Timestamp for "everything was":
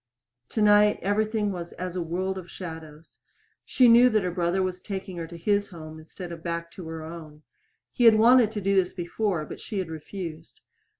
1.03-1.73